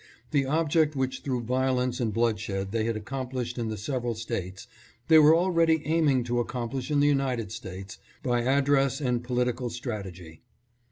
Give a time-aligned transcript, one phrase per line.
[0.31, 4.65] The object whioh through violence and bloodshed they had accomplished in the several States,
[5.09, 9.69] they were already aiming to accomplish in the United States by address and politi cal
[9.69, 10.41] strategy.